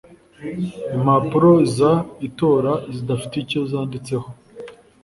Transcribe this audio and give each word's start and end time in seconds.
Impapuro 0.95 1.51
z 1.75 1.77
itora 2.27 2.73
zidafite 2.95 3.35
icyo 3.43 3.59
zanditseho 3.71 4.27